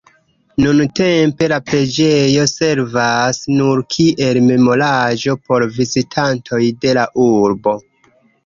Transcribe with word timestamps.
Nuntempe 0.61 1.49
la 1.53 1.59
preĝejo 1.67 2.45
servas 2.53 3.41
nur 3.59 3.83
kiel 3.97 4.41
memoraĵo 4.49 5.39
por 5.45 5.69
vizitantoj 5.77 6.63
de 6.87 6.97
la 7.01 7.09
urbo. 7.31 7.77